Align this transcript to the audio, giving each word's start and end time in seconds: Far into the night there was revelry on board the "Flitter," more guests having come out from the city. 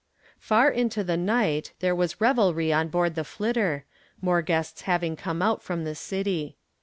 Far 0.39 0.67
into 0.71 1.03
the 1.03 1.15
night 1.15 1.73
there 1.79 1.93
was 1.93 2.19
revelry 2.19 2.73
on 2.73 2.87
board 2.87 3.13
the 3.13 3.23
"Flitter," 3.23 3.85
more 4.19 4.41
guests 4.41 4.81
having 4.89 5.15
come 5.15 5.43
out 5.43 5.61
from 5.61 5.83
the 5.83 5.93
city. 5.93 6.57